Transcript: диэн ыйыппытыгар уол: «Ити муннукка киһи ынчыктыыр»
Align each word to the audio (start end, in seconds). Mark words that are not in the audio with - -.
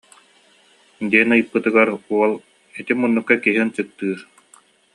диэн 1.09 1.29
ыйыппытыгар 1.35 1.89
уол: 2.09 2.33
«Ити 2.79 2.93
муннукка 2.99 3.35
киһи 3.43 3.57
ынчыктыыр» 3.65 4.19